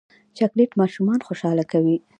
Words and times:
چاکلېټ 0.37 0.71
ماشومان 0.81 1.19
خوشحاله 1.27 1.63
کوي. 1.71 1.97